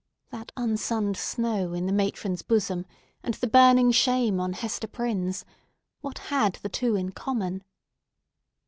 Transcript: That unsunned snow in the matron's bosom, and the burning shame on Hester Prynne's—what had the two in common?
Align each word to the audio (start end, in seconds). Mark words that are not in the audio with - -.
That 0.31 0.51
unsunned 0.57 1.15
snow 1.15 1.73
in 1.73 1.85
the 1.85 1.91
matron's 1.93 2.41
bosom, 2.41 2.87
and 3.21 3.35
the 3.35 3.45
burning 3.45 3.91
shame 3.91 4.39
on 4.39 4.53
Hester 4.53 4.87
Prynne's—what 4.87 6.17
had 6.33 6.53
the 6.63 6.69
two 6.69 6.95
in 6.95 7.11
common? 7.11 7.63